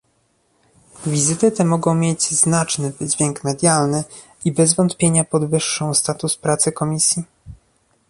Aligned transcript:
Wizyty 1.05 1.51
te 1.51 1.65
mogą 1.65 1.95
mieć 1.95 2.23
znaczny 2.29 2.91
wydźwięk 2.91 3.43
medialny 3.43 4.03
i 4.45 4.51
bez 4.51 4.73
wątpienia 4.75 5.23
podwyższą 5.23 5.93
status 5.93 6.35
pracy 6.37 6.71
Komisji 6.71 7.23